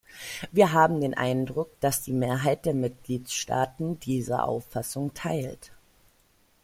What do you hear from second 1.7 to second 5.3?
dass die Mehrheit der Mitgliedstaaten diese Auffassung